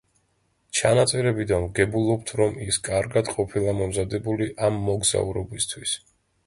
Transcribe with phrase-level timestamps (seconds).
[0.79, 5.97] ჩანაწერებიდან ვგებულობთ, რომ ის კარგად ყოფილა მომზადებული ამ მოგზაურობისათვის.